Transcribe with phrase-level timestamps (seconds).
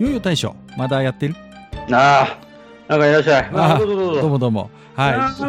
[0.00, 1.34] よいよ大将まだやってる？
[1.92, 2.38] ああ、
[2.88, 3.50] なんかいらっしゃい。
[3.52, 4.20] あどうぞどうぞ。
[4.22, 5.40] どうもどうもはい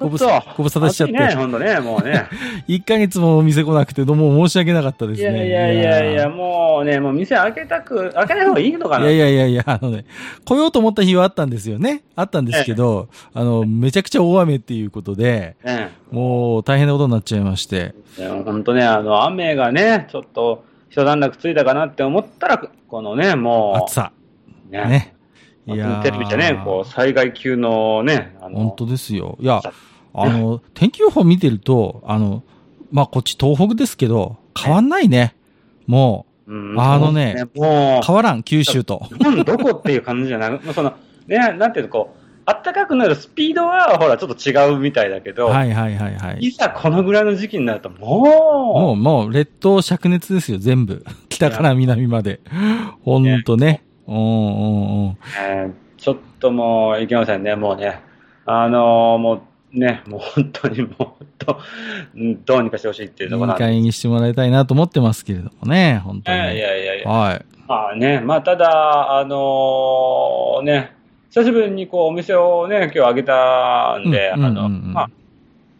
[0.00, 0.42] ごと。
[0.58, 2.26] 無沙汰しちゃってね、ほんとね、もうね。
[2.66, 9.08] 1ヶ月もお店来なくてどうも申し訳なかったですいねやいやいやいや、もうね、もう店開けたく、開けない方がいいのかな？
[9.08, 10.04] いやいやいやいや、あのね、
[10.44, 12.02] 来ようと思った日はあったんですよね。
[12.16, 17.94] あったんですけど、あの、めちゃくちゃ大雨っていうことで、ねもう大変なことになっちゃいまして。
[18.18, 24.12] いやほんとね、あの、雨がね、ちょっと、一段落ついたかなって思ったら、このね、もう、暑さ。
[24.70, 24.84] ね。
[24.84, 25.14] ね。
[25.66, 29.36] いやテレビじゃね、こう、災害級のね、あの、本当ですよ。
[29.40, 29.60] いや、
[30.12, 32.44] あの、天気予報見てると、あの、
[32.92, 35.34] まあ、こっち東北ですけど、変わんないね。
[35.88, 39.08] もうんあのねもう、変わらん、九州と。
[39.10, 40.92] う、日本どこっていう感じじゃない、まあその、
[41.26, 46.50] ね、なんていうの、こう、暖かくなるスピードは、ほら、ちょっと違うみたいだけど、はいはいはいはいい。
[46.52, 51.04] ざこのぐらいの時期になると、ももう、もう、列島灼熱ですよ、全部。
[51.30, 52.40] 北から南まで。
[53.02, 53.82] ほんとね。
[54.06, 55.16] うんうんうん。
[55.96, 58.00] ちょっともう、いけませんね、もうね。
[58.46, 61.08] あのーもう、ね、もう本当にもう、ほん
[61.38, 61.58] と
[62.14, 66.38] うんどうにかしてほしいっていうところなんでいいにしてもらいたいなと思ってますけれどもね、本当に。
[66.38, 67.10] いやいやいやいや。
[67.10, 67.44] はい。
[67.66, 70.94] まあね、まあただ、あのね、
[71.34, 75.08] 久しぶりにこうお店をね、今日開けたんで、うんあの、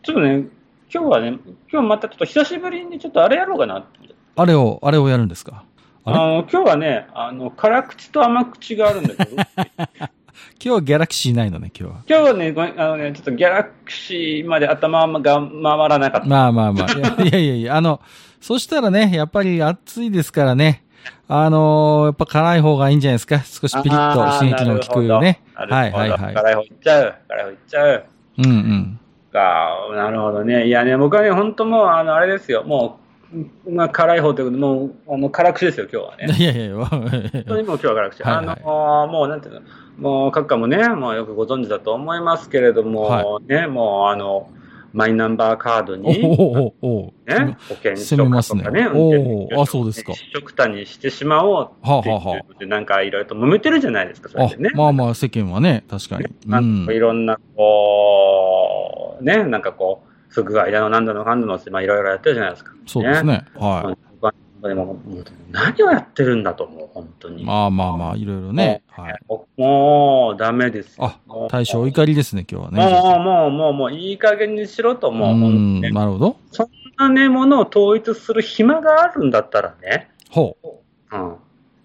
[0.02, 0.48] ちょっとね、
[0.92, 1.38] 今日はね、
[1.72, 3.86] 今日またちょっと久しぶりにちょっとあれやろうかな。
[4.34, 5.62] あれを、あれをやるんですか？
[6.04, 9.46] あの、今日はね、あの、辛口と甘口があるんだけど、 今
[10.58, 12.00] 日はギャラクシーないのね、今日は。
[12.08, 16.26] 今日はね、ごめんあのね、ちょっとギャラクシーまで頭が回らなかった。
[16.26, 17.22] まあまあまあ。
[17.22, 18.00] いやいやいやいや、あの、
[18.40, 20.83] そしたらね、やっぱり暑いですからね。
[21.28, 23.38] あのーやっぱ辛い方がいいんじゃないですか？
[23.40, 25.40] 少しピリッと刺激の効くね。
[25.54, 26.34] はいはいはい。
[26.34, 27.14] 辛い方いっちゃう。
[27.28, 28.04] 辛い方いっちゃう。
[28.38, 29.00] うんうん。
[29.32, 30.66] か、なるほどね。
[30.66, 32.62] いやね、僕はね、本当もう、あの、あれですよ。
[32.64, 32.98] も
[33.66, 36.26] う、まあ、辛い方ということで、もう、あの、辛口ですよ、今日はね。
[36.38, 37.10] いやいやいや、本
[37.48, 38.22] 当にもう今日は辛口。
[38.22, 39.60] はいはいあの、もう、なんていうの、
[39.98, 44.48] もう、閣下もね、もうよくご存知だと思いますけれども、はね、もう、あの、
[44.94, 56.26] マイナンバーカードおに、おおおおね、保険攻証とかね、おー運転免許証あそうですか一緒くたにしてしまおうっていうことで、なんかいろいろと揉めてるじゃないですか、それあでね。、まあまあ世間はね、確かに。
[56.46, 62.72] なうんんかいろんな、こう、ね、なんかこう、不具合だの、なんだの、かんだのって、まあいろいろやってるじゃないですか。
[62.86, 63.44] そうですね。
[63.56, 63.96] は僕は
[64.68, 64.98] でも
[65.50, 67.32] 何をやってるんだと思う、本当い。
[67.32, 67.44] に。
[67.44, 68.82] まあまあまあ、いろいろね。
[68.88, 69.18] はい。
[69.28, 71.04] もうもう、ダメですよ。
[71.04, 73.24] あ大将お怒りですね、今日はもう、ね。
[73.24, 76.36] もう、もう、もう、いい加減にしろと、もう、う本ん、なるほど。
[76.50, 80.68] そんなね、ものを統一する暇があるんだったらね、ほう。
[81.16, 81.36] うん。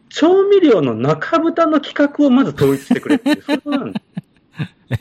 [0.09, 4.05] 調味料の中豚の企画をまず統一してくれってそうなんだよ。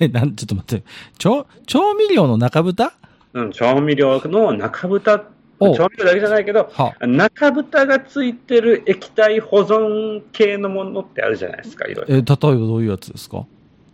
[0.00, 0.84] え、なん、ちょっと待って。
[1.18, 2.92] 調、調味料の中豚
[3.32, 5.20] うん、調味料の中豚、お
[5.58, 12.16] 調味料だけじゃないけど、は中豚がついてる液体保存系のものってあるじゃないですか、いろいろ。
[12.16, 13.44] え、例えばどういうやつですか？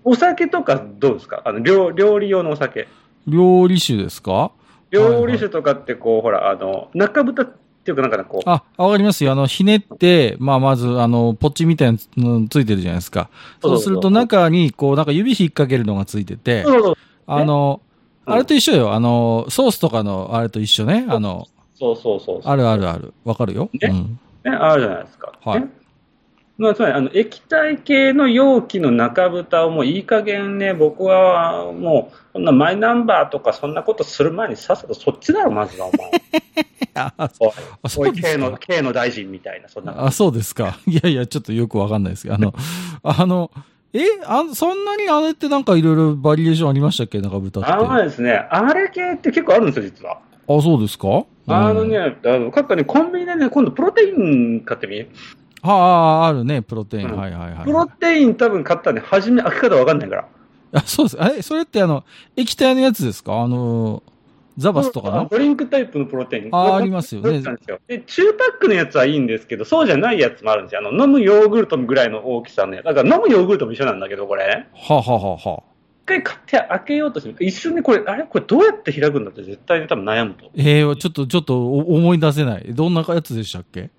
[0.05, 1.43] お酒とかどうですか？
[1.45, 2.87] あの料料理用のお酒。
[3.27, 4.51] 料理酒ですか？
[4.91, 7.47] 料理酒とかってこう、ほら、あの、中豚っ
[7.85, 9.33] ていうかなんかねこう、あ、わかりますよ。
[9.33, 13.31] あの、ひねって、まあ、まず、あの、ポッチみたいなのついてるじゃないですか。
[13.63, 16.97] そうすると中に、こう、なんか指引っ掛けるのがついてて、そうそう
[17.27, 17.95] あの、うん
[18.27, 18.95] あれと一緒よ。
[18.95, 21.05] あの、ソースとかのあれと一緒ね。
[21.11, 21.47] あの、
[21.93, 22.41] そうそうそう。
[22.45, 23.13] あるあるある。
[23.25, 23.69] わかるよ。
[23.75, 23.89] ね？
[23.91, 24.19] うん。
[24.51, 25.33] ね、あるじゃないですか。
[25.45, 25.69] はいね？
[26.57, 36.13] まあ、つまり、あの、液体系の容器の中豚をもういい加減ね、僕はもう、こんなマイナンバーとかそんなことする前にさっさとそっちだろ、まずは、お前。
[36.95, 37.29] あ、
[37.89, 38.59] そうですか。
[38.61, 40.05] K の大臣みたいな、そんな。
[40.07, 40.79] あ、そうですか。
[40.87, 42.55] いやいや、ちょっとよくわかんないですけど、あの、
[43.03, 43.51] あの、
[43.93, 47.21] えあそんなにあれってなんかいろいろバリエーションありましたっけ？
[47.21, 47.69] 中豚って。
[47.73, 50.19] あのですね、あれ系って結構あるんですよ、実は。
[50.49, 51.25] あ、そうですか？
[51.47, 55.07] あのね、うんあの、各家ね、コンビニでね、今度プロテイン買ってみ？
[55.63, 55.73] は
[56.25, 57.09] あ、あるね、プロテイン。
[57.11, 57.65] うんはいはいはい。
[57.65, 60.29] プロテイン多分買ったらね、初め開け方わかんないから。
[60.75, 61.19] あ、そうです。
[61.39, 62.05] え、それってあの、
[62.37, 63.41] 液体のやつですか？
[63.41, 64.03] あの、
[64.57, 65.29] ザバスとかの？
[65.31, 66.49] ドリンクタイプのプロテイン。
[66.53, 67.41] あありますよね
[67.89, 70.81] で中パックのやつはいいんですけど、そうじゃないやつもあるんですよ。
[70.87, 72.85] あの、飲むヨーグルトぐらいの大きさのやつ。
[72.85, 74.67] だから飲むヨーグルトも一緒なんだけど、これ。
[74.75, 75.74] はあ、はあはあはあ、一
[76.05, 78.25] 回買って開けようとして、一瞬でこれ、あれ？
[78.25, 80.51] これどうやって開くんだって絶対に多分悩むと。
[80.57, 82.75] ええちょっと、ちょっとお思い出せない。
[82.75, 83.91] どんなやつでしたっけ？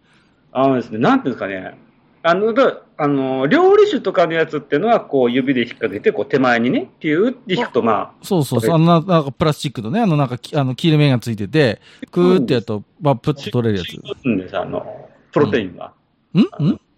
[0.52, 1.78] あのですね、なんていうんですかね、
[2.24, 8.76] あの、だあの、料理酒とかのやつっていうのは、こう、指で引っ掛けて、こう、手前にね、ピューって引くと、まそうそうそう。
[8.76, 11.82] あの、ななんかプラスチックのね、あの、なんかき、あの、切れ目がついてて、
[12.12, 14.02] クーってやると、まあ、プッと取れるやつ。
[14.10, 15.92] あ、んです、あの、プロテインは。
[16.34, 16.46] んん？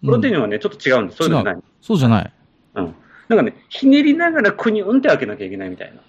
[0.05, 1.17] プロテイン、ンはね、ちょっと違うんです。
[1.17, 1.57] そうじゃない。
[1.81, 2.33] そうじゃない。
[2.75, 2.95] うん。
[3.29, 6.01] なんかね、ひねりながら国にうんって開けなきゃいけないみたいな。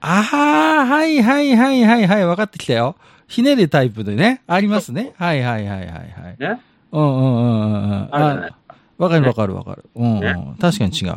[0.00, 2.96] ああ、はいはいはいはいはい、分かってきたよ。
[3.26, 5.14] ひねるタイプでね、ありますね。
[5.16, 6.36] はいはいはいはいはい。
[6.38, 6.60] ね？
[6.92, 8.08] うんうんうんうんうん。
[8.12, 8.50] あ
[8.98, 9.84] わかるわかるわかる。
[9.94, 10.56] うん、うねん。
[10.60, 11.16] 確かに違う。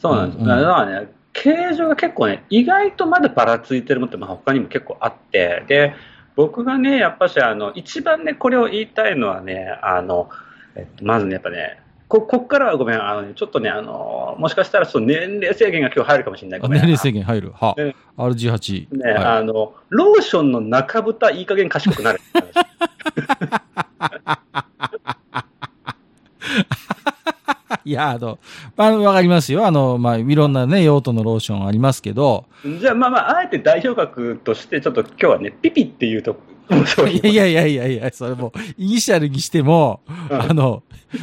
[0.00, 0.38] そうなんです。
[0.38, 5.94] うんだからね、形状が結構ね、意外とまだばらついてるものって、まあ、他にも結構あって、で、
[6.34, 10.30] 僕がね、やっぱし、あの、一番ね、これを言いたいのはね、あの、
[10.74, 16.60] えっと、まずね、やっぱね、こ、こっからはごめん、あのね、ちょっとね、あの、もしかしたら、その年齢制限が今日入るかもしれない。
[16.60, 17.52] あごめん年齢制限入る。
[17.52, 17.96] はね。
[18.16, 18.96] RG8。
[18.96, 22.20] ね、はあの、ローションの中蓋、いい加減賢くなる。
[22.20, 22.22] い。
[27.90, 28.38] いや、あの、
[28.76, 29.66] まあ、わかりますよ。
[29.66, 32.46] あの、まあ、いろんなね、用途のローションありますけど、
[32.80, 36.36] じゃあ、まあまあ、あえて代表格として、ちょっと今日はね、ピピっていうと、
[36.70, 40.82] いやいやいやいやいや、それもう、イニシャルにしても、うんあの、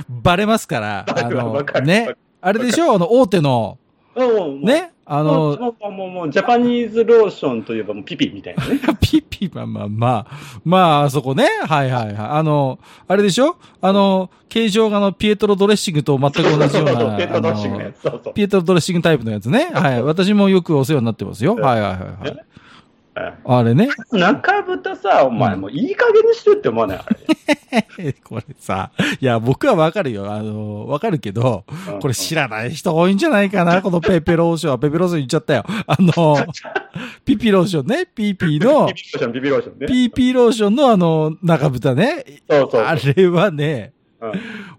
[0.10, 2.96] バレますから、あのね、あれでしょ？
[2.96, 3.78] あの、大手の、
[4.16, 8.80] うんね、ああの、もう、もう、もう、ジャパニーズローションといえばもうピピみたいなね。
[9.02, 11.46] ピッピ、まあまあまあ、まあ、あそこね。
[11.68, 12.16] はいはいはい。
[12.18, 17.18] あの、あれでしょあの、形状があの、ピエトロドレッシングと全く同じような。
[17.18, 18.02] ペットドッシングのやつ。
[18.02, 18.34] そうそう。
[18.34, 19.72] ピエトロドレッシングタイプのやつね。
[19.74, 20.04] はい。
[20.04, 21.56] 私もよくお世話になってますよ。
[21.56, 22.46] はいはいはいはい。
[23.46, 23.90] あれね。
[24.12, 26.98] 中豚さ、お前、うんもういい加減にしてって思わない？
[26.98, 27.06] あ
[27.98, 28.14] れ。
[28.14, 30.32] これさ、いや、僕はわかるよ。
[30.32, 33.82] あの、わかるけど、うんこれ知らない人多いんじゃないかな？
[33.84, 34.80] このペペローション。
[34.80, 35.64] ペペローション言っちゃったよ。
[35.68, 36.38] あの、
[37.24, 38.06] ピピローションね。
[38.08, 40.10] ピーピーのピ、ピローション、ピピローションね。
[40.10, 42.26] ピローションのあの、中豚ね。
[42.50, 42.82] そうそう。
[42.82, 44.32] あれはね、うん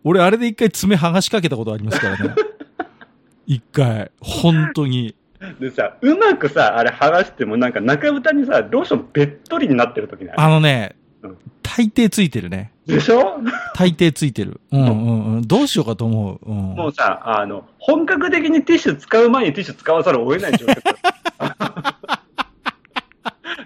[0.02, 2.34] 俺あれで一回爪剥がしかけたことありますからね。
[3.46, 4.10] 一回。
[4.20, 5.14] 本当に。
[5.60, 10.34] でさ、うまくさ、あれ剥がしてもなんか中豚にさ、ローションべっとりになってる時ない？
[10.36, 12.72] あのねうん、大抵ついてるね。
[12.86, 13.38] でしょ？
[13.74, 14.60] 大抵ついてる。
[14.72, 15.42] うんうんうん。
[15.42, 16.40] どうしようかと思う。
[16.50, 16.56] うん。
[16.76, 20.74] もうさ、あの、本格的にティッシュ使う前にティッシュ使わざるを得ない状況。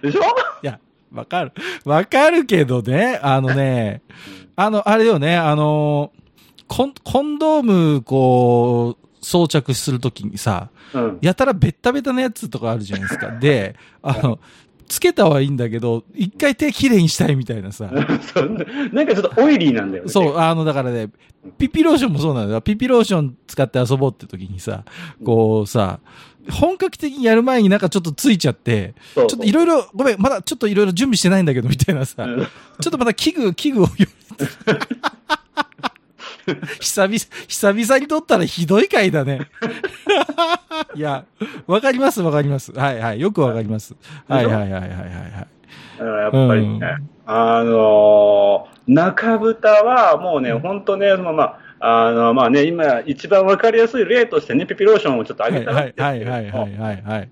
[0.02, 0.20] でしょ？
[0.62, 0.78] いや、
[1.12, 1.52] わかる。
[1.84, 4.02] わかるけどね、あのね、
[4.56, 6.12] あの、あれよね、あの、
[6.68, 11.18] コン、コンドーム、こう、装着するときにさ、うん。
[11.20, 13.30] やたらベッタベタなやつとかあるじゃないですか。
[13.38, 14.38] で、 あの、
[14.88, 17.86] つけたはいいんだけど、一回手きれいにしたいみたいなさ。
[17.92, 20.10] ななんかちょっとオイリーなんだよね。
[20.10, 21.10] そう、あの、だからね、
[21.58, 22.60] ピピローションもそうなんだよ。
[22.60, 24.84] ピピローション使って遊ぼうって時にさ、
[25.24, 26.00] こうさ、
[26.50, 32.46] 本格的にやる前になんかちょっとついちゃって、そうちょっといろいろ、ごめん、まだちょっといろいろ準備してないんだけど、みたいなさ、うん
[32.80, 33.90] ちょっとまた器具、器具をよ
[36.80, 37.18] 久々、
[37.48, 39.40] 久々に撮ったらひどい回だね。
[40.94, 41.24] いや、
[41.66, 42.72] わかりますわかります。
[42.72, 43.20] はいはい。
[43.20, 43.94] よくわかります。
[44.28, 44.98] はいはいはいはいはいはい。
[45.98, 46.96] だからやっぱりね、
[47.26, 57.28] あのー中豚はもうね、本当ね、そのまあ、あの、まあね、今一番わかりやすい例としてね、ピピローションをちょっとはい上げたはいはいはいはいはいはい。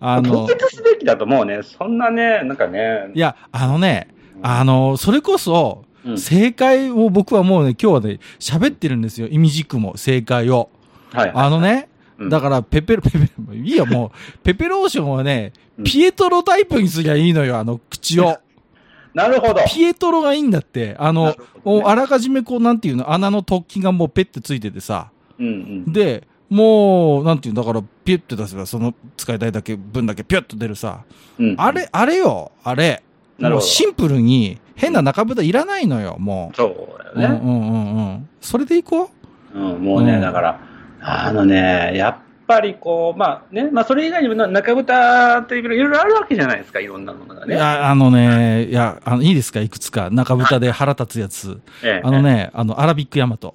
[0.00, 1.60] あの凍、結すべきだと思うね。
[1.62, 3.10] そんなね、なんかね。
[3.14, 4.08] いや、あのね、
[4.42, 9.26] あの、それこそ、うん正解を僕はもうね、今日はね、喋ってるんですよ。
[9.28, 10.70] 意味軸も、正解を。
[11.12, 11.32] はい。
[11.34, 11.88] あのね、
[12.18, 18.38] うんだから、ペペロ、ペペロ、いいよ、もう、 ペペローションはねう、んピエトロタイプにすりゃいいのよ、あの、口を。
[19.14, 19.62] なるほど。
[19.68, 20.96] ピエトロがいいんだって。
[20.98, 25.10] あなのねあらかじめこう、なんていうの、穴の突起がもうペッてついててさ。
[25.38, 25.50] うんう
[25.90, 25.92] ん。
[25.92, 31.00] で、もう、なんていうの、だから、ピュッて出せば、その使いたいだけ、分だけピュッと出るさ。
[31.38, 33.02] うんあれ、あれよ、あれ。
[33.38, 36.56] なるほどもうシンプルに、変な中蓋いらないのよ、もう。
[36.56, 37.40] そうだよね。
[37.42, 38.28] うんうんうんうん。
[38.40, 39.10] それでいこ
[39.54, 39.58] う？
[39.58, 40.60] うん、もうね、うんだから、
[41.00, 42.16] あのね、やっ
[42.46, 47.54] ぱりこう、まあね、まあそれ以外にもな中豚といういろいろあるわけじゃないですか、いろんなものがね。
[47.54, 50.10] いや、あのね、いや、あの、いいですかいくつか。
[50.10, 51.60] 中蓋で腹立つやつ。
[51.84, 53.54] ええあの、ね、あの、アラビックヤマト。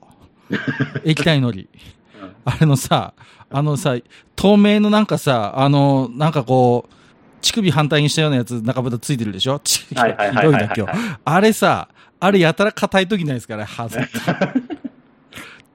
[1.04, 1.68] 液体のり。
[1.74, 3.14] うんあれのさ、
[3.52, 3.96] あのさ、
[4.36, 6.94] 透明のなんかさ、あの、なんかこう、
[7.42, 9.60] 乳首反対にしたようなやつ中蓋ついてるでしょ？
[9.60, 10.86] ちひどはいな今日。
[11.26, 11.88] あれさ、
[12.20, 14.00] あれやたら硬い時ないですから、はず。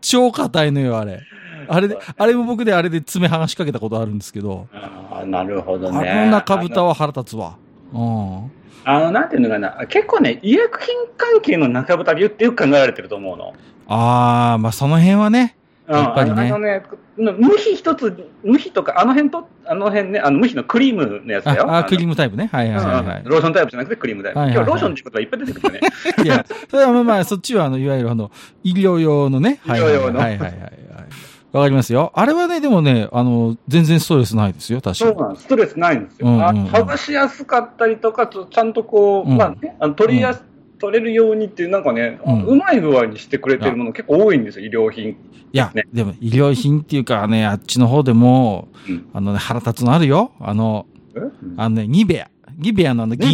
[0.01, 1.21] 超硬いのよ、あれ。
[1.67, 6.27] あれで、あれも僕であれで爪剥がしかけたことあるんですけど、あーなるほどあね。
[6.27, 7.57] の中蓋は腹立つわ。
[7.93, 8.53] うん。
[8.85, 13.55] あの、なんていうのかな、結構ね、医薬品関係の中豚で言ってよく考えられてると思うの。
[13.87, 16.83] あー、まあその辺はね、うんやっぱりねあのね、
[17.17, 21.71] 無比一つ、無比とか、あの辺と、あの辺ね、あの無比のクリームのやつだよ。
[21.71, 22.09] あ、あクリーム。
[22.09, 22.49] ムタイプね。
[22.51, 24.39] はいはいはいはローションタイプじゃなくてクリームタイプ。
[24.39, 25.81] はいはいはい今日ローションってことはいっぱい出てくるよね。
[26.19, 26.23] い。
[26.23, 28.31] いや、それはまあまあ、そっちはあの、いわゆるあの、
[28.63, 29.61] 医療用のね。
[29.67, 30.85] はいはいはい医療用のはいはいはい。
[31.53, 32.11] わかりますよ。
[32.15, 35.13] あれはね、でもね、あの、全然ストレスないですよ、確かに。
[35.13, 35.45] そうなんです。
[35.45, 36.27] ストレスないんですよ。
[36.27, 40.43] うんうんうんあの剥がしやすかったりとか、ちゃんとこう、うんまあね、あの取りやす、
[40.85, 45.11] 取れるようにっていう、なんかね、うんうまい具合にしてくれてるもの結構多いんですよ、医療品。
[45.11, 45.17] い
[45.53, 50.33] や、ねでも医療品っていうかね、あっちの方でも、うんあのね、腹立つのあるよ。
[50.41, 50.87] あの、
[51.17, 51.21] え？
[51.57, 52.31] あのね、ニベア。
[52.57, 53.31] ニベアのあの銀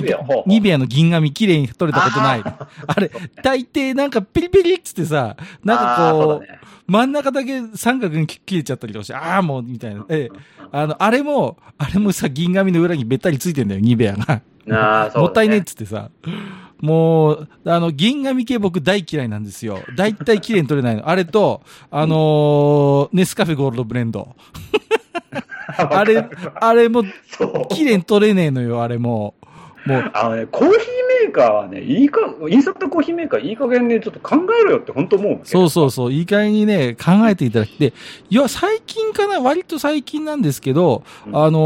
[0.46, 0.78] ニベア？
[0.78, 2.42] の銀紙綺麗に取れたことない。
[2.44, 3.10] あ あれ、
[3.42, 10.04] 大抵なんかピリピリっつってさ、なんかこう、ね真ん中だけ三角に切れちゃったりとかして、ああ、もう、みたいな。
[10.08, 10.38] ええ、
[10.72, 14.42] あの、あれも、あれもさ、銀紙の裏にべったりついてんだよ、ニベアが。
[14.68, 16.10] あーそうだね もったいねえっつってさ。
[16.80, 19.80] もう、あの、銀紙系僕大嫌いなんですよ。
[19.96, 21.08] 大体綺麗に取れないの。
[21.08, 24.28] あれと、あのーネスカフェゴールドブレンド。
[25.76, 27.04] あれ、あれも。
[27.70, 29.34] 綺麗に取れねえのよ、あれも。
[29.86, 30.78] もう、あのね、コーヒー
[31.24, 35.40] メーカーはね、いいか、インスタントコーヒーメーカーいい加減ね、ちょっと考えろよって本当思う。
[35.44, 37.94] そうそうそう、いい加減にね、考えていただきて、
[38.28, 41.58] いや、最近かな、割と最近なんですけど、うんあの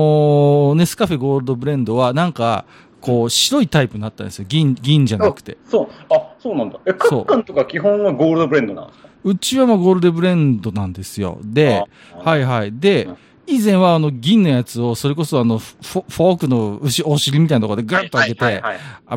[0.72, 2.64] ーネスカフェゴールドブレンドは、なんか、
[3.04, 4.46] こう、白いタイプになったんですよ。
[4.48, 5.58] 銀、銀じゃなくて。
[5.70, 5.88] そう。
[6.10, 6.80] あ、そうなんだ。
[6.86, 11.38] え、カッカンとか基本はゴールドブレンドなんですかうちはまあゴールドブレンドなんですよ。
[11.42, 11.84] で、
[12.14, 12.72] あはいはい。
[12.72, 18.62] でうん、以前はあの銀のやつを、それこそあの、フォークの牛お尻みたいなところでガッと開けて、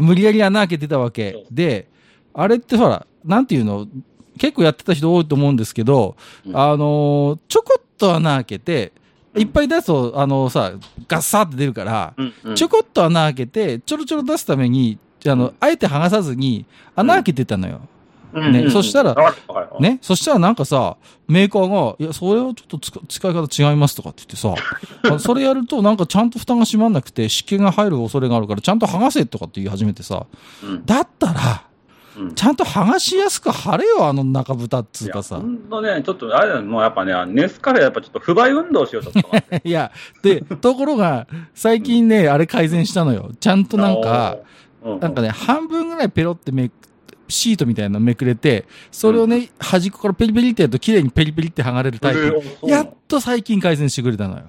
[0.01, 1.45] 無理やり穴開けてたわけ。
[1.49, 1.87] で、
[2.33, 3.87] あれってほら、なんていうの、
[4.37, 6.15] 結構やってた人多いと思うんですけど、
[6.45, 8.91] うんあのーちょこっと穴開けて、
[9.35, 10.73] いっぱい出すと、あのさ、
[11.07, 12.55] ガッサーって出るから、うんうん。
[12.55, 16.65] ちょこっと穴開けて、ちょろちょろ出すために、あの、あえて剥がさずに、
[16.95, 17.79] 穴開けてたのよ。
[17.79, 17.81] ね
[18.33, 18.45] うん。
[18.47, 18.71] うんうん。
[18.71, 19.15] そしたら
[19.79, 19.99] ね。
[20.01, 30.25] そしたらなんかさ、メーカーが、いや、それはちょっと使い方違いますとかって言ってさ、あ それやるとなんかちゃんと蓋が閉まんなくて湿気が入る恐れがあるからちゃんと剥がせとかって言い始めてさ、
[30.63, 30.85] うん。
[30.85, 31.66] だったら、うん
[32.35, 35.37] ちゃんと剥がしやすく貼れよ、あの中蓋っつうかさ。
[35.37, 39.67] ほんとね、ちょっとあれだよ、もうやっぱね、ネスカフェやっぱちょっと不買運動しよう、ちょっと。
[39.67, 39.91] いや、
[40.23, 43.31] で、ところが、最近ね、あれ改善したのよ。
[43.39, 44.37] ちゃんとなんか、
[44.83, 46.73] なんかね、半分ぐらいペロってめく、
[47.29, 52.41] シートみたいなのめくれて、それをね、端っこからペリペリってやると綺麗にペリペリって剥がれるタイプ。
[52.63, 54.43] やっと最近改善してくれたのよ。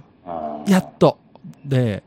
[0.66, 1.18] やっと。
[1.64, 2.04] で、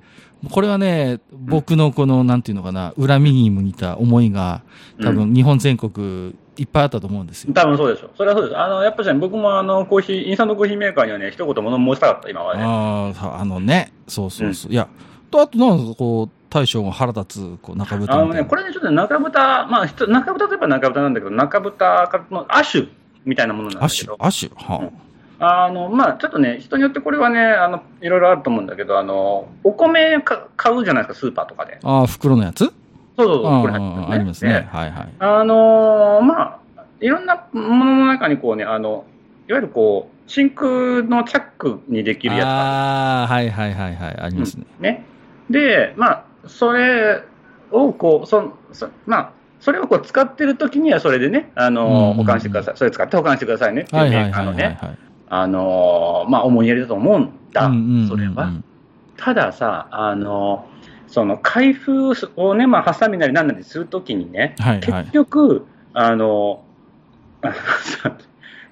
[0.49, 4.63] これはね、僕のこの、なんていうのかな、恨みに向いた思いが、
[5.01, 7.53] 多うん分日本全国いっぱいあったと思うんですよ。
[7.53, 8.09] 多分そうでしょ。
[8.15, 8.57] それはそうです。
[8.57, 12.59] あの、やっぱりね、僕もあの、コーヒー、インスタントコーヒーメーカーにはね、一言物申したかった、今まで。
[12.61, 14.71] ああ、あのね、そうそうそう。
[14.71, 14.87] いや、
[15.29, 18.43] と、あとなんかこう、大将が腹立つ、こう、中豚あのね。
[18.43, 22.87] これね、ちょっとね中豚、まあ、中豚といえば中豚なんだけど、中豚の亜種
[23.25, 24.91] みたいなものなんだけど、、アッシュアッシュ、は
[25.43, 31.79] あの、まあ、ちょっとね、人によってこれはね、あの、いろいろあると思うんだけど、あの、お米か買うじゃないですか、スーパーとかで。
[31.83, 31.99] あ。
[31.99, 32.59] ああ、袋のやつ？
[32.65, 32.73] そう
[33.17, 34.51] そうそう、あこれ入ってるあ、ありますね。
[34.51, 35.09] ではいはい。
[35.19, 39.05] あのーまあ、いろんなものの中にこうね、あの、
[39.49, 44.65] いわゆるこう、真空のチャックにできるやつがあああ、はいはいはいはい、ありますね。
[44.79, 45.05] るね。
[45.49, 47.23] で、まあ、それ
[47.71, 52.77] をこう、そそまあ、それをこう使ってる時にはそれでね、あの保管してください。
[52.77, 54.97] それ使って保管してくださいねっていうはいメはいはいはい、ーカーのね、はい。
[55.33, 58.51] あのーまあ、思いやりだと思うんだ、うんうんうんうんそれは。
[59.17, 60.71] たださ、あのー
[61.07, 65.11] その開封をね、まあ、ハサミなりなんなりするときにね、はいはい結。
[65.11, 66.63] 局、あの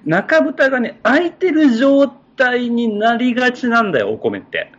[0.06, 4.72] 中蓋がね、開いてる状態になりがちなんだよ、お米って。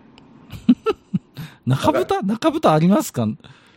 [1.67, 2.23] 中蓋？
[2.23, 3.27] 中蓋ありますか？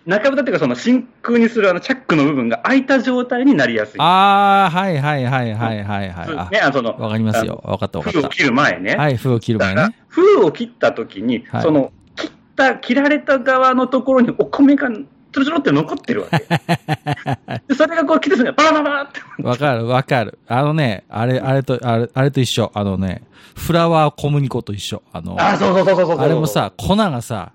[0.07, 4.01] 中蓋っていうか、その真空にするあのチャックの部分が開いた状態になりやすい。
[4.01, 6.55] ああ、はいはいはいはいはいはい。
[6.55, 7.63] ね、あのそのあわかりますよ。
[7.65, 8.95] わかったわかっ封を切る前ね。
[8.95, 9.01] た。
[9.01, 9.97] はい、封を切る前ね。
[10.09, 16.39] 封を切った時に、はいその切った、切られた側のところにお米がちょろちょろって残ってるわけ。
[17.67, 19.21] でそれがこう切ってすぐバラバラって。
[19.43, 20.39] わかるわかる。
[20.47, 22.71] あのね、あれ、あれと、あれ、あれと一緒。
[22.75, 23.23] あのね、
[23.57, 25.03] フラワー小麦粉と一緒。
[25.13, 26.21] あの、あ、そうそうそうそうそう。
[26.21, 27.53] あれもさ、粉がさ、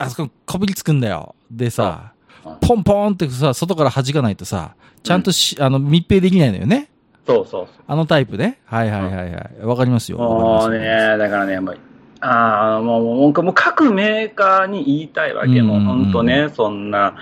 [0.00, 1.34] あそこにこびりつくんだよ。
[1.50, 2.12] でさ
[2.60, 6.90] ポンポンってさ、外から弾かないとさ、ちゃんとし、あの、密閉できないのよね。
[7.26, 7.84] そうそうそう。
[7.86, 8.58] あのタイプね。
[8.64, 9.64] はいはいはいはい。
[9.64, 10.18] わかりますよ。
[10.18, 10.78] もうね、
[11.18, 11.78] だからね、もう、
[12.20, 15.60] ああ、もう、もう、各メーカーに言いたいわけ。
[15.60, 17.14] うんもう本当ね、そんな、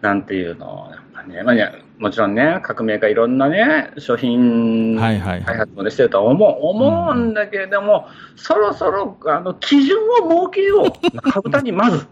[0.00, 10.86] なんていうの、やっぱね、まあね、もちろんね、各メーカーいろんなね、商品はいはいはい開発もねしてるとは思う、思うんだけれども、そろそろ、あの、基準を設けよう。
[11.16, 12.06] 中豚にまず。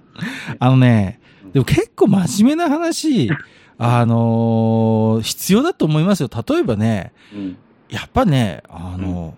[0.59, 1.21] あのね、
[1.53, 3.31] でも結構真面目な話、
[3.79, 6.29] あのー必要だと思いますよ。
[6.49, 7.57] 例えばね、うん。
[7.89, 9.35] やっぱね、あの、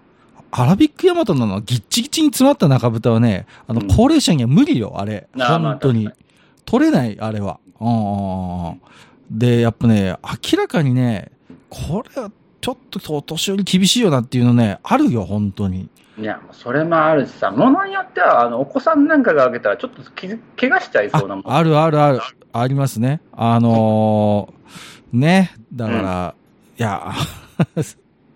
[0.51, 5.29] アラビックヤマトのあのギッチギチに詰まった中豚はね、あの、うん高齢者には無理よ、あれ。
[5.35, 6.17] 本当に確。
[6.67, 7.59] 取れない、あれは。
[7.81, 8.81] うんうんうんうん。
[9.31, 10.17] で、やっぱね、
[10.52, 11.33] 明らかにね、
[11.69, 15.88] これはちょっとお年寄り厳しいよなっていうのね、あるよ、本当に。
[16.19, 21.45] いや、それもあるしさ、ものによっては、あの、お子さんなんかが開けたら、ちょっとき怪我しちゃいそうなもん。
[21.47, 22.21] ああるあるある、
[22.52, 23.21] ありますね。
[23.33, 26.35] あのーね、だから、
[26.79, 27.12] いや、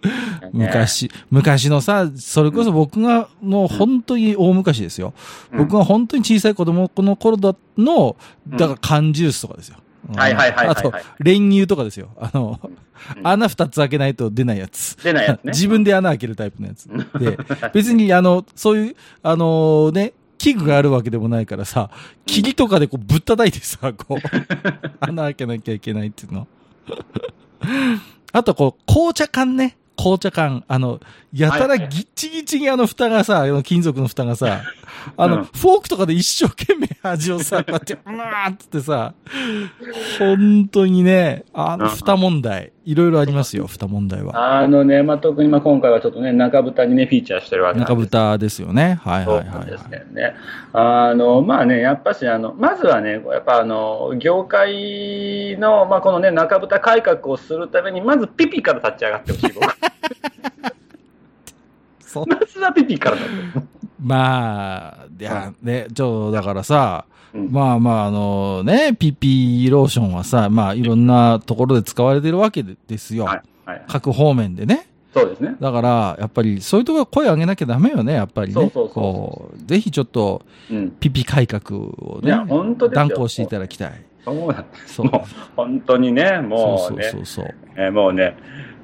[0.06, 5.14] ね、昔、昔のさ、それこそ僕が、もう本当に大昔ですよ。
[5.52, 8.16] うん僕が本当に小さい子供の頃だの、
[8.48, 9.76] だから缶ジュースとかですよ。
[10.14, 12.10] はいはいはいあと、練乳とかですよ。
[12.18, 12.78] あの、うん
[13.22, 14.96] 穴二つ開けないと出ないやつ。
[15.02, 15.52] 出ないやつね。
[15.52, 16.88] 自分で穴開けるタイプのやつ。
[17.18, 17.38] で、
[17.72, 21.90] 別にあの、そういう、あのね、器具があるわけでもないからさ、
[22.26, 24.18] 霧とかでこうぶったたいてさ、こう、
[25.00, 26.48] 穴開けなきゃいけないっていうの。
[28.32, 29.76] あとこう、紅茶缶ね。
[29.96, 30.64] 紅茶缶。
[30.68, 31.00] あの、
[31.36, 34.62] やたらギッチギチにあの蓋がさ、あの金属の蓋がさ、
[35.16, 39.14] あの、うんフォークとかで一生懸命味をさ、こうやって、うわーっつってさ、
[40.18, 44.60] 本当にね、あの蓋問題、いろいろありますよ、蓋問題は。
[44.60, 48.98] あのね、まあ、特にまあ今回はちょっとね、中豚にね、フィーチャーしてるわけです豚ですよね。
[49.02, 50.34] はいそうはいはい、なんですね。
[50.72, 59.66] あの、まあね、やっぱし、あの、まずはね、やっぱあの、業界の、まあこのね、中豚改革をするために、まずピピから立ち上がってほしい、僕。
[62.16, 63.62] そうまずはピピからだと。
[64.00, 67.04] まあ、いや、ね、ちょ、だからさ、
[67.34, 73.24] うんまあまあ、あのね、ピピローションはさ、まあいろんなところで使われてるわけでですよ。
[73.24, 73.42] はい。
[73.66, 73.84] はい。
[73.88, 74.88] 各方面でね。
[75.12, 75.56] そうですね。
[75.60, 78.54] だから、やっぱりそういうところ声を上げなきゃダメよね、やっぱりね。
[78.54, 80.90] そうそうそうこう、ぜひちょっと、うん。
[80.92, 84.02] ピピ改革をねいや、本当ですよ断行していただきたい。
[84.24, 85.06] そうなんそう。
[85.06, 87.54] もう、本当にね、もそううね、そうそうそう。
[87.76, 88.36] えーもうね、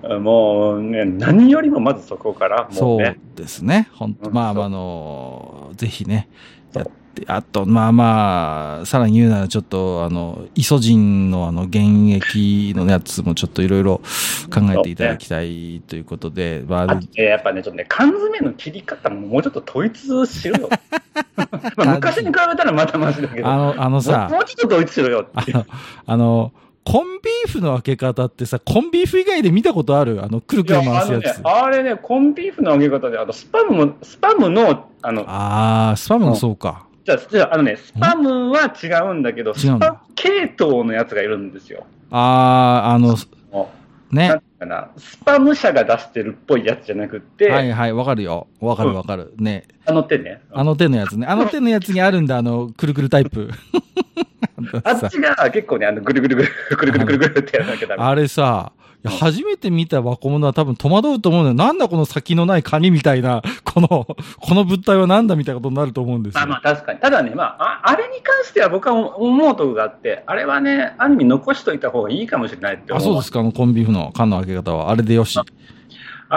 [0.03, 3.89] もうね、何よりもまずそこから、もそうですね。
[3.93, 6.29] 本当うんまあ、あの、ぜひね、
[6.75, 13.99] やって、あと、まあまあ、さらに言うならちょっと、あの、イソジンのあの、現役のやつもちょっといろいろ
[14.53, 20.69] 考えていただきたいということで、まあやっぱね、ちょっとね、缶詰の切り方ももうちょっと統一しろよ。
[21.37, 25.29] まあ昔に比べたらまだマシだけど、あの、あのさもう、ちょっと統一しろよ。
[25.35, 25.67] あの、
[26.07, 26.53] あの、
[26.85, 30.23] コンビーフの開け方ってさ、コンビーフ以外で見たことある？
[30.23, 36.87] あの、くるくる回すやつ。、あれね、コンビーフの揚げ方で、あとスパムも、スパムの、あの、ああ、スパムもそうか。
[37.05, 41.85] じゃあ、じゃあ、あのね、スパムは違うんだけど、スパ系統のやつがいるんですよ。
[42.11, 43.17] ああ、あの、も
[44.13, 44.41] ねうなん。
[44.41, 48.47] かな、スパム社が出してるっぽいやつじゃなくて、はいはい、わかるよ。
[48.61, 49.33] わかるわかる。
[49.39, 49.65] ね。
[49.87, 50.41] あの手ね。
[50.53, 51.27] あの手のやつね。
[51.27, 53.49] あの手のやつにあるんだ、あの、くるくるタイプ。
[54.85, 56.49] あっちが結構ね、あの、ぐるぐるぐる、
[56.79, 58.05] ぐるぐるぐるぐるってやらなきゃダメ。
[58.05, 61.69] あれさ、いや初めて見た若者は多分戸惑うと思うんだよ。
[61.69, 66.41] なんだこの先のないカニみたいな、 この、この物体はなんだみたいなことになると思うんですよ。
[66.41, 67.01] まあまあ確かに。
[67.01, 73.09] ただね、まあ、ああれに関しては僕は思うとこがあって、あれはね、ある意味残しといた方がいいかもしれないってあ、思う。
[73.09, 74.91] そうですか、あのコンビーフの缶の開け方は。
[74.91, 75.39] あれでよし。
[75.39, 75.45] あ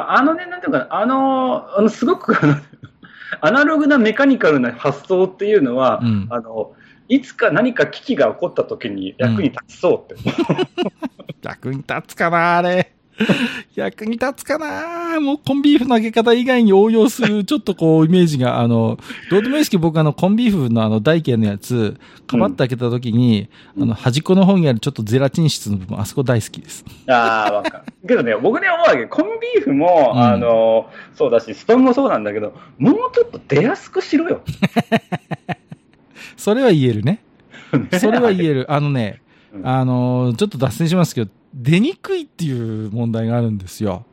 [0.10, 2.36] あのね、なんていうかな、あの、あのすごく
[3.42, 6.74] アナログなメカニカルな発想っていうのは、うんあの、
[7.08, 10.22] いつか何か危機が起こった時に役に立ちそうって。
[11.46, 12.92] 役に立つかな、あれ。
[13.76, 18.98] 役に立つかなもうコンビーフの揚げ方以外に応用する、 ちょっとこう、イメージが、あの、
[19.30, 26.84] どうでもいいですけど、僕あの、コンビーフのあの、大形のやつ、かばって開けた時に、うんあの、端っこの方にあるちょっとゼラチン質の部分、あそこ大好きです。
[27.08, 28.08] ああ、わかる。
[28.08, 29.06] けどね、僕ね、思うわけ。
[29.06, 34.42] コンビーフも、うんあの、そうだし、スパムもそうなんだけど、もうちょっと出やすくしろよ。
[36.36, 37.22] それは言えるね。
[38.00, 38.72] それは言ええる。
[38.72, 39.22] あのね、
[39.56, 44.06] うんあの、ちょっと脱線しますけど、出にくいっていう問題があるんですよ。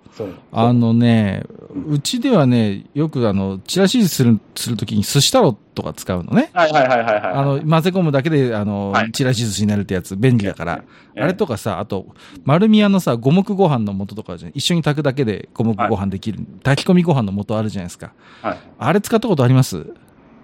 [0.52, 1.42] あのね、
[1.88, 6.50] うちではね、よくあの、チラシする、するときに寿司太郎とか使うのね。
[6.52, 7.22] はいはいはいはいはい。
[7.22, 10.82] あの、混ぜ込むだけで、あの、はいチラシ寿司になるってやつ、便利だから。
[11.14, 12.06] ええあれとかさ、あと、
[12.44, 14.52] 丸宮のさ、五目ご飯の素とかじゃん。
[14.54, 16.40] 一緒に炊くだけで五目ご飯できる。
[16.62, 18.12] 炊き込みご飯の素あるじゃないですか。
[18.42, 18.58] はい。
[18.78, 19.86] あれ使ったことあります？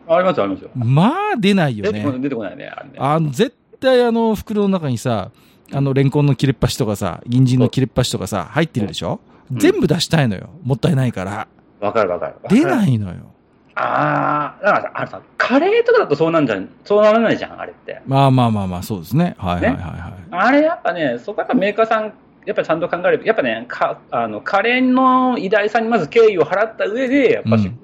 [0.08, 0.70] ありますよ、ありますよ。
[0.74, 2.20] まあ、出ないよね出てこない、。
[2.22, 2.94] 出てこないね、あれね。
[2.96, 5.30] あの、絶対あの、袋の中にさ、
[5.72, 9.20] あの、レンコンの切れっ端とかさ、人参の切れっ端とかさ、入ってるでしょ？
[9.52, 10.50] うん全部出したいのよ。
[10.62, 11.48] もったいないから。
[11.80, 12.34] わかるわかる。
[12.50, 12.64] 出い。
[12.66, 13.32] ないのよ。
[13.76, 18.02] ああ、だからさ、あれさ、カレーとかだとそうなんじゃん、そうならないじゃん、あれって。
[18.06, 19.36] まあまあまあまあ、そうですね。
[19.38, 20.12] はいはいはいはい。
[20.32, 22.12] あれやっぱね、そこやっぱメーカーさん、
[22.44, 23.22] やっぱちゃんと考える。
[23.24, 27.80] やっぱね、かあのカレーの偉大さんにまず敬意を払った上で、やっぱし、うん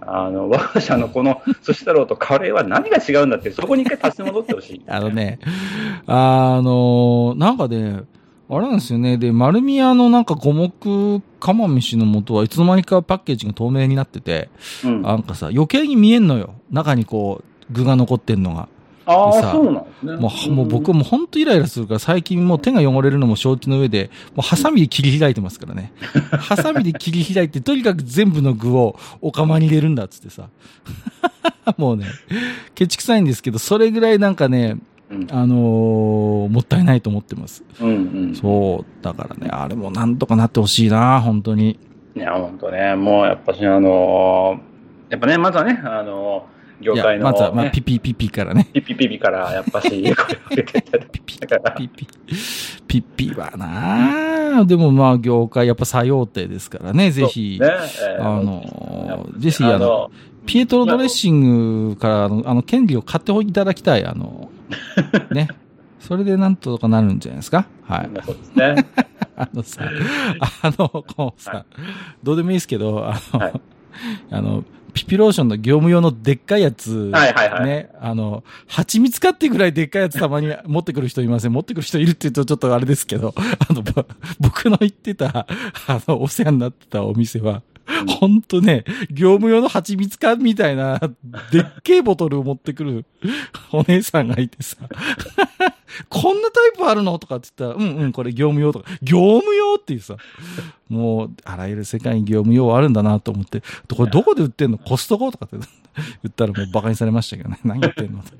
[0.00, 4.82] あの、我が社のこの 寿司太郎とカレーは何が違うんだって、そこに一回立ち戻ってほしい。
[4.88, 5.38] あのね、
[6.06, 8.02] あの、なんかね、
[8.50, 9.18] あれなんですよね。
[9.18, 10.72] で、丸宮のなんか五目
[11.38, 14.48] 釜飯の素はいつの間にかパッケージが透明になってて、
[14.84, 15.06] うん。
[15.06, 16.54] あなんかさ、余計に見えんのよ。
[16.70, 18.68] 中にこう、具が残ってんのが。
[19.10, 20.16] あー、でさそうなんですね。
[20.16, 25.92] もう、もう僕もほんとイライラするから、最近もう手が汚れるのも承知の上で、もうハサミで切り開いてますからね。
[26.38, 30.48] ハサミで切り開いて、とにかく全部の具をお釜に入れるんだっつってさ。
[31.78, 32.06] もうね、
[32.74, 34.76] ケチくさいんですけど、それぐらいなんかね、
[35.10, 35.26] うん。
[35.30, 37.64] あのーもったいないと思ってます。
[37.80, 37.92] うんう
[38.32, 38.34] ん。
[38.34, 39.04] そう。
[39.04, 41.78] だからね、あれもなんとかなってほしいな、本当に。
[42.14, 48.68] いや、本当ね、もうやっぱし、あのーやっぱね、まずはね、あのー業界の、まずは、まあ、ねピピピピからね。
[48.72, 50.62] ピピピピから、やっぱし、 声をかけて
[51.12, 51.38] ピピ、
[51.76, 52.06] ピピ、
[52.86, 57.58] ピピはなでもまあ、業界やっぱ作用手ですからね、ぜひ。
[57.60, 60.10] ね、えーあのーぜひ、あの、
[60.46, 64.04] ピエトロドレッシングからあの、権利を買っていただきたい。
[64.04, 64.50] あの、
[65.30, 65.48] ね。
[66.00, 68.10] それでなんとかなるんじゃないですかはい。
[68.24, 68.86] そうですね。
[69.36, 69.82] あのさ、
[70.62, 71.64] あの、こうさ、はい
[72.22, 73.60] どうでもいいですけど、あの、はい
[74.30, 74.64] あの、
[75.04, 77.64] ピピローションの業務用のでっかいやつ、はいはいはい。
[77.64, 81.52] ね、あの、蜂蜜かってぐらいでっかいやつたまに持ってくる人いません。
[81.52, 83.34] 持ってくる人いるって言うとちょっとあれですけど、
[83.68, 84.04] あの、ぼ
[84.40, 85.46] 僕の行ってた、
[85.86, 87.62] あの、お世話になってたお店は、
[88.20, 88.42] ほん。
[88.42, 91.00] とね、業務用の蜂蜜缶みたいな、
[91.50, 93.04] でっけえボトルを持ってくる
[93.72, 94.76] お姉さんがいてさ、
[96.08, 97.18] こんなタイプあるの？
[97.18, 100.16] とかって言ったら、うんうん、これ業務用とか、業務用っていうさ、
[100.88, 103.62] もう、あらゆる世界に業務用あるんだなと思って、
[103.94, 104.78] これどこで売ってんの？
[104.78, 105.56] コストコとかって
[106.22, 107.58] 言ったらもう馬鹿にされましたけどね。
[107.64, 108.20] 何言ってんの？
[108.20, 108.34] って。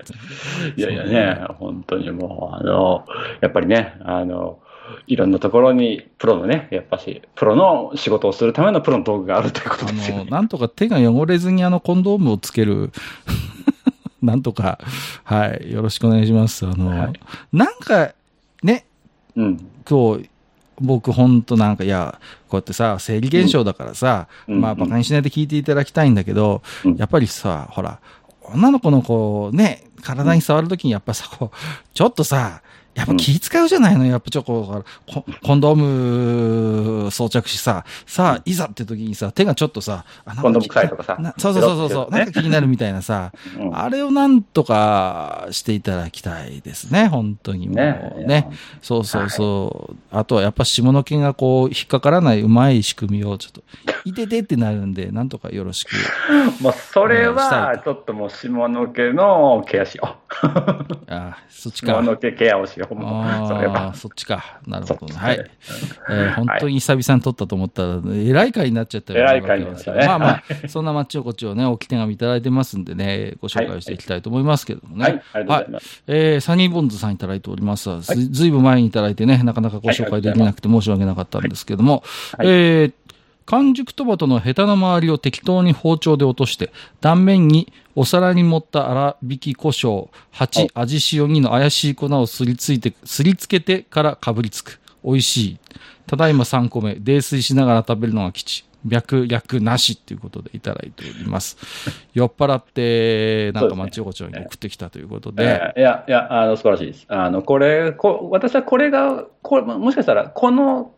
[0.79, 3.05] いやいやね、本当にもう、あの、
[3.41, 4.59] やっぱりね、あの、
[5.05, 10.25] いろんなところにプロのね、やっぱし、プロの仕事をするためのプロの道具があるということあの、ですよね。
[10.25, 12.91] なんとか手が汚れずにあのコンドームをつける、
[14.21, 14.79] なんとか、
[15.23, 16.65] はい、よろしくお願いします。
[16.65, 17.19] あの、はい
[17.51, 18.13] なんか、
[18.63, 18.85] ね、
[19.35, 19.69] うん。
[19.89, 20.29] 今日、
[20.81, 27.99] 僕ほんとなんか、いや、こうやってさ、生理現象だからさ、うんまあ、馬鹿にしないで聞いていただきたいんだけど、うんやっぱりさ、ほら、
[28.53, 31.57] 女の子のこう、ね、体に触るときにやっぱさ、こう、
[31.93, 32.61] ちょっとさ、
[32.99, 48.49] やっぱ気使うじゃないのやっぱちょこうココンドーム装着しさ、さあ、いざって時にさ、手がちょっとさ、あコンドーム臭いとかさなそうそうそうそうねなんか気になるみたいなさ、うんあれをなんとかしていただきたいですね、本当にもうねね。
[48.81, 49.95] そうそうそう。
[50.11, 53.61] あとはやっぱ下の毛がこう引っかからないうまい仕組みをちょっと、
[54.05, 55.91] いててってなるんで、 なんとかよろしく。
[56.61, 60.47] もうそれはちょっともう下の毛のケアしよう。
[60.47, 61.93] ああ、そっちか。
[61.93, 62.88] 下の毛ケアをしよう。
[62.97, 63.53] ああ、
[63.87, 63.93] は。
[63.93, 64.59] そっちか。
[64.67, 65.13] なるほどね。
[65.13, 65.51] そっちはい。
[66.09, 75.03] えー本当に久々に撮ったと思ったら、えらい回になっちゃったよえらい回になっちゃったねまあまあ、 そんなマッチ横丁ね、置き手紙いただいてますんでね、ご紹介していきたいと思いますけどもね。
[75.03, 76.03] はい、ありがとうございます。
[76.07, 78.01] えーサニーボンズさんいただいております。
[78.01, 82.03] ずずいぶん前にいただいてね、なかなかご紹介できなくて申し訳なかったんですけども、
[82.37, 82.93] はいえー
[83.49, 86.71] 完熟トマトのヘタの周りを適当に包丁で落として、
[87.01, 94.79] 断面にお皿に盛った粗挽き胡椒、8、味塩2の怪しい粉をすりついて、すりつけてからかぶりつく。
[95.03, 95.59] 美味しい。
[96.07, 98.63] ただいま3個目、泥酔しながら食べるのが吉。
[98.85, 101.57] 脈略なしっていうことでいただいております。
[102.15, 107.05] 酔っ払って、なんか町横丁に送ってきたということで、えーいや、いや、あの、素晴らしいです。
[107.09, 110.93] あの、これ、こ私はこれが、これ、もしかしたら、この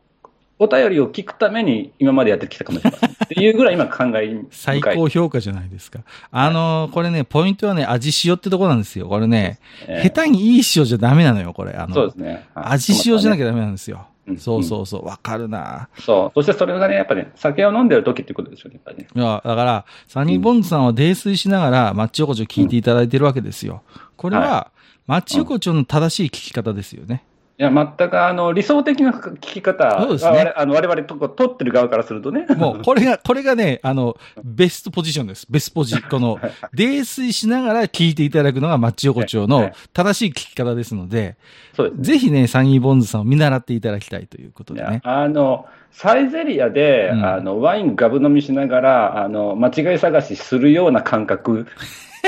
[0.64, 3.10] お便りを聞くために今までやってきたかもしれません。
[3.10, 4.48] っていうぐらい今考え深い。
[4.52, 6.02] 最高評価じゃないですか。
[6.30, 9.08] あのーこれね、ポイントはね、味塩ってとこなんですよ。
[9.08, 11.72] これね、えー下手にいい塩じゃダメなのよ、これ。
[11.74, 12.48] あの、そうですね。
[12.54, 13.46] はい味塩じゃなきゃ。
[13.46, 14.06] ゃダメなんですよ。
[14.28, 15.90] うんそうそうそう、わかるな。
[16.00, 16.32] そう。
[16.36, 19.08] そしてそれがね、やっぱね、酒を飲んでる時ってことですよね、やっぱりね。
[19.16, 23.82] いや、だから、サニーボンズさんは泥酔しながら、マッチ横丁聞いていただいてるわけですよ。
[24.16, 24.72] これは、は
[25.08, 27.24] マッチ横丁の正しい聞き方ですよね。
[27.62, 32.48] いや、全くあの、理想的な聞き方、そうですねあの我々とこ取ってる側からするとね。
[32.58, 35.46] もう、これが、これがね、あの、ベストポジションです。
[35.48, 36.02] ベストポジ。
[36.02, 36.40] この、
[36.74, 41.36] 泥酔しながら聞いていただくのがマッチ横丁の正しい聞き方ですので、
[41.76, 42.04] そうですね。
[42.04, 45.02] ぜひね、サニーボンズさんを見習っていただきたいということでね。
[45.04, 51.68] あの、サイゼリアで、うんあの、ワインガブ飲みしながら、あの、間違い探しするような感覚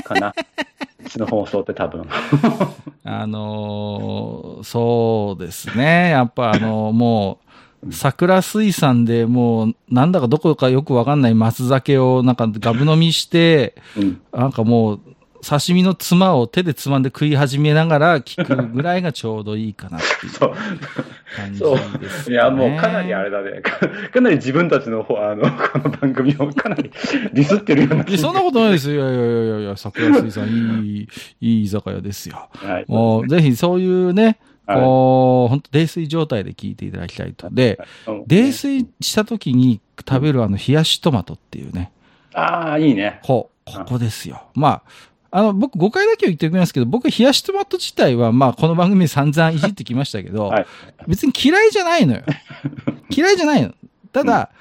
[0.04, 0.34] かな。
[1.06, 2.06] うちの放送って多分。
[3.04, 6.12] あのーそうですね。
[6.12, 7.40] やっぱあのも
[7.86, 14.22] う、桜水産でもう、なんだかどこかよくわかんない松酒をなんかガブ飲みして、うん。
[14.32, 15.00] なんかもう、
[15.44, 20.34] 刺身のつまを手でつまんで食い始めながら聞くぐらいがちょうどいいかなっていう。
[21.36, 21.60] 感じ
[22.00, 22.32] です、。
[22.32, 23.62] いや、もうかなりあれだね。
[23.62, 23.80] か
[24.14, 26.92] かなり自分たちの方、あの、この番組をかなり
[27.34, 28.96] ディスってるようなそんなことないですよ。
[28.96, 31.08] いやいやいやいやいや、桜水産いい、
[31.42, 32.50] いい居酒屋ですよ。
[32.54, 32.86] はい。
[32.88, 37.50] もう、ぜひそういうね、はいこう、本当泥酔状態で聞いていただきたいと。
[37.50, 41.92] で、うん泥酔した時に食べるあの、冷やしトマトっていうね。
[42.34, 43.20] ああ、いいね。
[43.24, 44.44] こう、ここですよ。
[44.56, 44.82] まあ、
[45.36, 50.66] あの、僕5回だけは言っておきますけど、僕冷やしトマト自体は、まあ、この番組で散々いじってきましたけど、はい
[51.08, 52.22] 別に嫌いじゃないのよ。
[53.10, 53.74] 嫌いじゃないの。
[54.12, 54.52] ただ、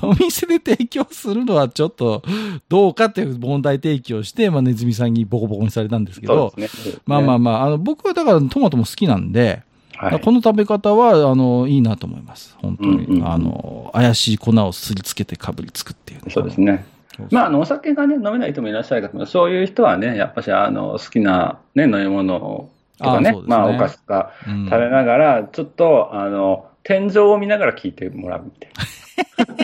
[0.00, 2.22] お店で提供するのはちょっと
[2.70, 6.94] どうかっていう問題提起をして、まあ、ネズミさんにボコボコにされたんですけど、そうですね。
[7.04, 7.38] まあまああ。
[7.38, 10.20] まあ、あの、僕はだからトマトも好きなんで、はい。
[10.20, 12.56] この食べ方は、あの、いいなと思います。
[12.62, 12.90] 本当に。
[12.90, 16.86] うんうんうんあの、怪しい粉をすりつけてかぶりつくっていうね、そうですね。
[17.30, 23.42] まあ、あの、お酒がね、飲めない人もいらっしゃるけど、そういう人はね、やっぱし、あの、好きなね、飲み物とかね、あね。
[23.46, 24.64] まあ、お菓子とかうん。
[24.66, 29.63] 食べながら、ちょっと、あの、天井を見ながら聞いてもらうみたい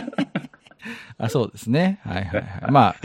[1.17, 1.99] あそうですね。
[2.03, 2.45] はいはいはい。
[2.71, 2.95] まあ、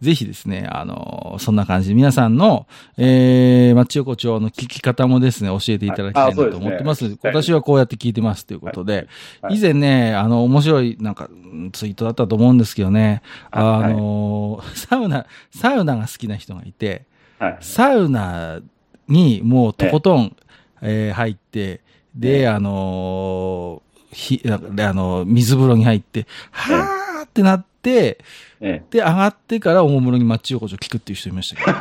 [0.00, 7.06] ぜひですね、あの、そんな感じで皆さんの、えー、町横丁の聞き方もですね、教えていただきたいなと思ってます。
[7.06, 9.08] すね私はこうやって聞いてますということで、
[9.42, 17.04] はい以前ね、あの、面白い、なんか、うんツイートだったと思うんですけどね、あはいの、サウナ、サウナが好きな人がいて、
[17.38, 17.46] な。
[17.48, 17.56] はい。
[17.60, 18.60] サウナ
[19.08, 20.36] にもうとことん、
[20.82, 21.80] えー入って、
[22.14, 28.18] で、あのーひ、ああの、水風呂に入って、はーってなって、
[28.60, 31.78] えで、上がってからおもむろにマッチ横丁聞くっていう人いましたけど、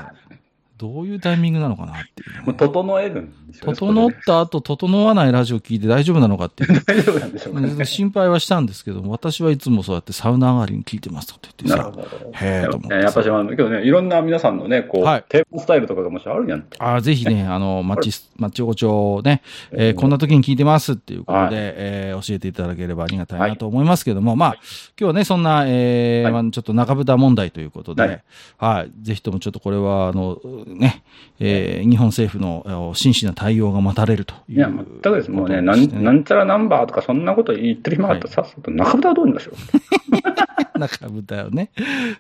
[0.80, 2.40] どういうタイミングなのかなっていうえ。
[2.40, 6.82] ね、もう整えるんでしょうね整った後、整わないラジオ聞いて大丈夫なのかっていう。
[6.88, 7.86] 大丈夫なんでしょうかね。
[7.86, 12.32] 心配はしたんですけども、私はいつもそうやってサウナ上がりに聞いてますとて言ってさなるほ、ど。
[12.32, 16.78] へーと思ってねやっぱし、あの、今日ね、いろんな皆さんのね、こう、はいテーマスタイルとかがもしあるやんと。
[16.80, 24.62] あーぜひね、あの、マッチ、マッチ横丁ね、えーこんな時に聞いてますっていうことで、はいえー教えていただければありがたいなと思いますけども、まあ、今
[24.98, 28.24] 日はね、そんな、えーはいまあ、ちょっと中豚問題ということで、はい
[28.58, 30.38] はい、ぜひともちょっとこれは、あの、
[30.76, 31.04] ね、
[31.40, 34.56] えー日本政府のえー真摯な対応が待たれるという。
[34.56, 35.32] いや、全くです。
[35.32, 39.54] もうね、なんなんちゃらナンバーとかそんなこと言ってる暇があったら、さっさと中豚はどうにかしろ。
[40.80, 41.72] 中豚をね。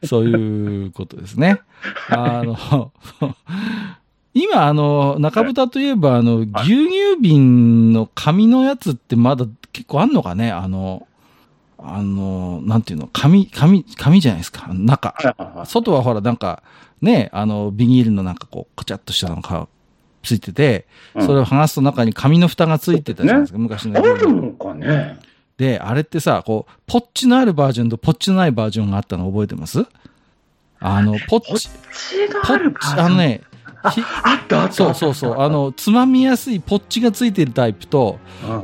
[0.03, 1.59] そういうことですね。
[2.09, 2.91] あの、
[4.33, 6.47] 今、あの、中豚といえば、あの、牛
[6.88, 10.51] 乳瓶の紙のやつってまだ結構あんのかね？
[10.51, 11.07] あの、
[11.77, 14.67] あの、なんていうの、紙、紙、紙じゃないですか？
[14.73, 15.13] 中。
[15.65, 16.62] 外はほら、なんか、
[17.01, 19.67] ね、あの、ビニールのなんかこう、カチャッとしたのが
[20.23, 20.85] ついてて、
[21.15, 21.25] うん。
[21.25, 24.01] それを剥がすと中に紙の蓋がついてたじゃないですか、昔のあ。
[24.01, 25.17] るのかね。
[25.57, 29.85] で、あれってさ、こう、ポッチのあるバージョンとポッチのないバージョンがあったの覚えてます？
[30.79, 31.67] あの、ポッチ、ポッチ、
[32.97, 33.48] あのね、ひ
[33.81, 33.93] あっ
[34.47, 34.61] た？
[34.61, 34.71] あった？
[34.71, 38.19] そうそうそう、あの、つまみやすいポッチがついてるタイプと、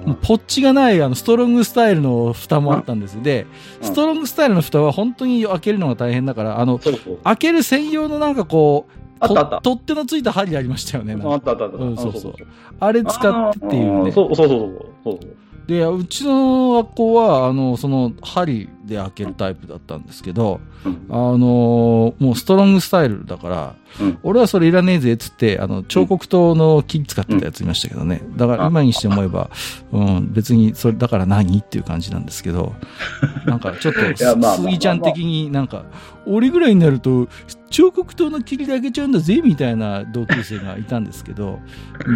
[0.06, 3.22] うん、ポッチがない、あの、ストロングスタイルの蓋もあったんですよ。
[3.24, 3.48] で、
[3.82, 7.18] うんストロングスタイルの蓋は本当に開けるのが大変だから、あの、そうそう。
[7.24, 11.14] 開ける専用のなんかこう、あったあったと取っ手のついた針ありましたよね。
[11.14, 11.78] あったあったあった。
[11.78, 12.34] うんそうそう
[12.80, 14.12] ああれ使ってっていうね。
[14.12, 15.38] そうそうそうそうそうそう。
[15.68, 21.06] で、うちの学校は、あの、その、針で開けるタイプだったんですけど、うん。
[21.10, 24.20] あのーもうストロングスタイルだから、うん。
[24.24, 28.22] 俺はそれいらねえぜっつって、あの、彫刻刀の木使ってたやついましたけどね。
[28.36, 29.50] だから今にして思えば、
[29.92, 32.74] うん、別にそれだから何っていう感じなんですけど、
[33.46, 35.84] なんかちょっと、やまあまあまあ杉ちゃん的になんか、
[36.28, 37.28] 俺ぐらいになると、
[37.70, 41.60] 彫刻刀の切りで開けちゃうんだぜ、みたいな同級生がいたんですけど、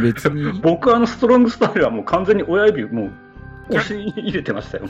[0.04, 3.12] 別に、僕あのストロングスタイルはもう完全に親指もう
[3.70, 4.84] 押し入れてましたよ。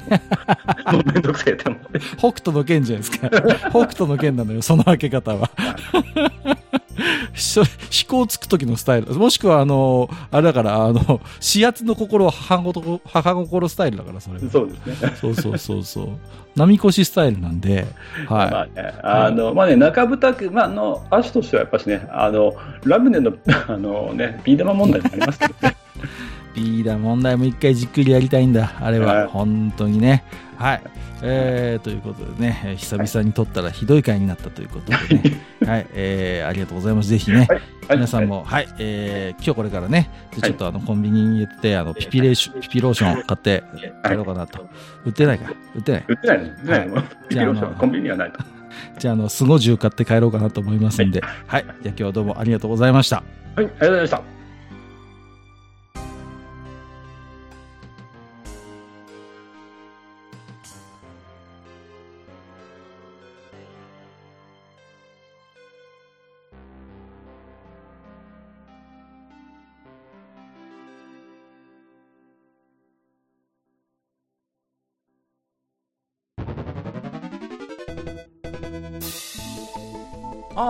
[0.92, 2.00] もうめんどくせえって思って。
[2.18, 3.30] 北斗の剣じゃないですか。
[3.70, 5.50] 北斗の剣なのよ、その開け方は。
[7.34, 9.14] し飛行つく時のスタイル。
[9.14, 14.40] もしくは、あの、あれだから、あの、指圧の心は母心母心スタイルだから、それ。
[14.40, 15.16] そうですね。
[15.16, 16.08] そうそうそうそう。
[16.56, 17.86] 波越スタイルなんで、
[18.30, 23.34] まはあね、あの、まあね、中豚く、まあ、あの、足としてはやっぱしね、あの、ラムネの、
[23.68, 25.76] あのね、ビー玉問題もありますけどね。
[26.56, 26.60] い。
[26.60, 28.74] ビーダ問題も一回じっくりやりたいんだ。
[28.80, 30.24] あれは本当にね。
[30.58, 30.82] はい。
[31.22, 35.42] えー、ということでね、えー久々に撮ったらひどい回になったということでね。
[35.66, 35.88] はい。
[35.94, 37.10] えー、ありがとうございます。
[37.10, 43.64] ぜひね、はい皆さんも、はい、えー、今日これからね、でちょっとあの、コンビニに行って、あの、ピピレーション、ピピローション買って
[44.06, 44.70] 帰ろうかなと。
[45.06, 45.52] 売ってないか？
[45.76, 46.06] 売ってない？
[46.08, 48.40] 売ってないの売ってないのじゃああのピピローションコンビニにはないと。
[49.00, 51.64] じゃあ、あの、スゴジュウ買って帰ろうかなと思いますんで、はい。
[51.64, 53.24] じゃあ今日はどうもありがとうございました。
[53.56, 54.39] はい、ありがとうございました。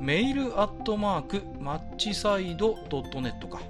[0.00, 3.60] メールアットマークマッチサイドドットネットか。